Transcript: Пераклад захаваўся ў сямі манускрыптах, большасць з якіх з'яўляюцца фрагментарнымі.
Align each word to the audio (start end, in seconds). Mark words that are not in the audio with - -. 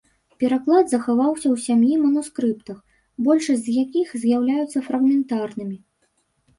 Пераклад 0.43 0.85
захаваўся 0.93 1.45
ў 1.51 1.55
сямі 1.65 1.91
манускрыптах, 2.07 2.77
большасць 3.29 3.65
з 3.69 3.79
якіх 3.85 4.19
з'яўляюцца 4.27 4.87
фрагментарнымі. 4.91 5.77